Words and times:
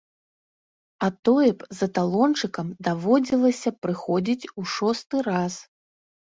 А 1.07 1.09
тое 1.29 1.49
б 1.59 1.67
за 1.81 1.89
талончыкам 1.99 2.73
даводзілася 2.89 3.69
прыходзіць 3.87 4.49
у 4.59 4.69
шосты 4.75 5.17
раз. 5.33 5.53